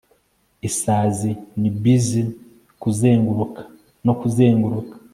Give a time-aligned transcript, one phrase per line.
[0.69, 2.27] isazi ni buzzin''
[2.81, 3.61] kuzenguruka
[4.05, 4.95] no 'kuzenguruka